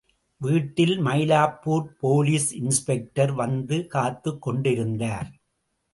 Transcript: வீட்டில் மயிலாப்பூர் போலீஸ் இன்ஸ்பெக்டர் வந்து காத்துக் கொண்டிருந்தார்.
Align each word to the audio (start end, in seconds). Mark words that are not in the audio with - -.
வீட்டில் 0.37 0.99
மயிலாப்பூர் 0.99 1.85
போலீஸ் 1.99 2.53
இன்ஸ்பெக்டர் 2.53 3.33
வந்து 3.33 3.87
காத்துக் 3.87 4.41
கொண்டிருந்தார். 4.41 5.29